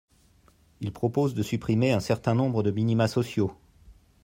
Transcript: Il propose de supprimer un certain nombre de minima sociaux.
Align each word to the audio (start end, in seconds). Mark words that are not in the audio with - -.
Il 0.79 0.91
propose 0.91 1.35
de 1.35 1.43
supprimer 1.43 1.91
un 1.91 1.99
certain 1.99 2.33
nombre 2.33 2.63
de 2.63 2.71
minima 2.71 3.07
sociaux. 3.07 3.55